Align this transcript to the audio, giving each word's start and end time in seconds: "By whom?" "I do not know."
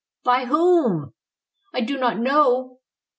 "By 0.23 0.45
whom?" 0.45 1.13
"I 1.75 1.81
do 1.81 1.99
not 1.99 2.17
know." 2.17 2.79